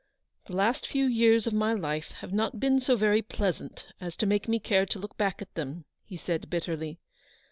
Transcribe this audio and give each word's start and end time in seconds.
"The 0.47 0.55
last 0.55 0.87
few 0.87 1.05
years 1.05 1.45
of 1.45 1.53
my 1.53 1.73
life 1.75 2.09
have 2.21 2.33
not 2.33 2.59
been 2.59 2.79
so 2.79 2.95
very 2.95 3.21
pleasant 3.21 3.85
as 4.01 4.15
to 4.15 4.25
make 4.25 4.47
me 4.47 4.59
care 4.59 4.87
to 4.87 4.97
look 4.97 5.15
back 5.15 5.43
at 5.43 5.53
them/' 5.53 5.83
he 6.03 6.17
said, 6.17 6.49
bitterly. 6.49 6.97